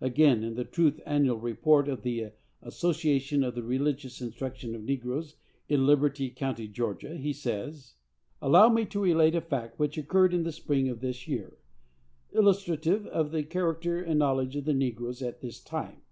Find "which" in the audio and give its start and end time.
9.80-9.98